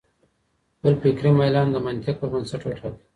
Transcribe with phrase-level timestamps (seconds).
[0.75, 3.03] خپل فکري میلان د منطق پر بنسټ وټاکئ.